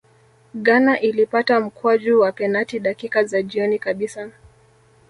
[0.55, 4.29] ghana ilipata mkwaju wa penati dakika za jioni kabisa